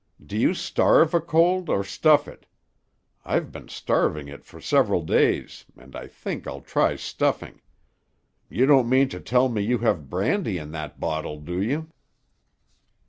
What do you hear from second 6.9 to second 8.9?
stuffing. You don't